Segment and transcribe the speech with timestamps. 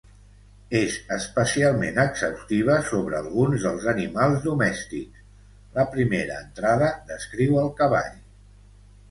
[0.77, 5.23] És especialment exhaustiva sobre alguns dels animals domèstics:
[5.77, 8.19] la primera entrada descriu el cavall.